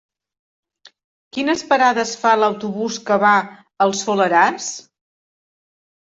Quines 1.37 1.63
parades 1.73 2.13
fa 2.21 2.31
l'autobús 2.45 2.97
que 3.11 3.19
va 3.25 3.35
al 3.87 3.95
Soleràs? 4.01 4.73